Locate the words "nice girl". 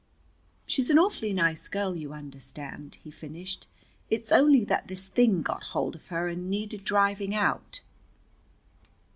1.31-1.95